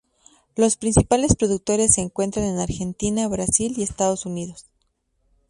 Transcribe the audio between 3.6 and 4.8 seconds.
y Estados Unidos.